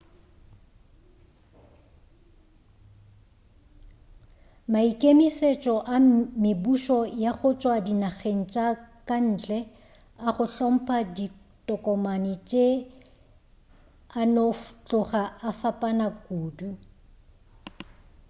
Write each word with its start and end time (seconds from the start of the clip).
maikemešetšo 4.71 5.75
a 5.95 5.97
mebušo 6.41 6.99
ya 7.23 7.31
go 7.39 7.49
tšwa 7.59 7.75
dinageng 7.85 8.41
tša 8.51 8.67
ka 9.07 9.17
ntle 9.29 9.59
a 10.27 10.29
go 10.35 10.45
hlompha 10.53 10.97
ditokomane 11.15 12.33
tše 12.49 12.65
a 14.19 14.21
no 14.33 14.45
tloga 14.87 15.23
a 15.47 15.49
fapana 15.59 16.07
kudu 16.25 16.69